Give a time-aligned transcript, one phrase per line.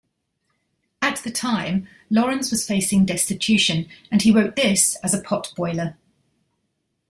[1.03, 5.95] At the time Lawrence was facing destitution and he wrote this as a potboiler.